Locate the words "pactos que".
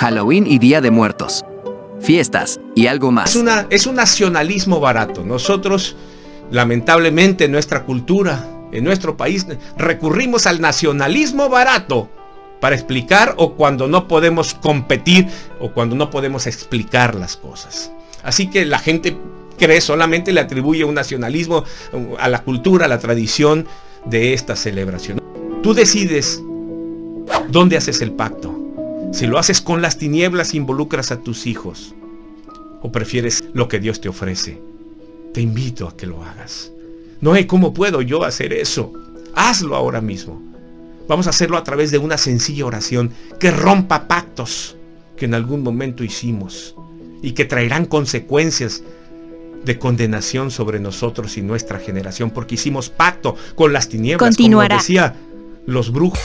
44.06-45.24